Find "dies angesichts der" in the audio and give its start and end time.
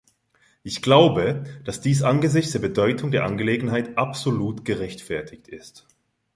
1.79-2.57